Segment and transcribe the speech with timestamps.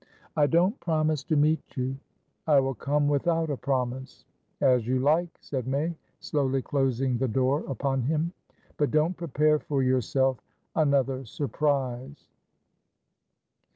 [0.35, 1.95] "I don't promise to meet you."
[2.47, 4.25] "I will come without a promise."
[4.59, 8.33] "As you like," said May, slowly closing the door upon him.
[8.77, 10.39] "But don't prepare for yourself
[10.75, 12.27] another surprise."